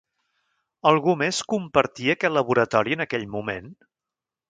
Algú 0.91 1.13
més 1.19 1.43
compartia 1.55 2.17
aquest 2.17 2.37
laboratori 2.39 2.99
en 2.99 3.09
aquell 3.09 3.33
moment? 3.39 3.73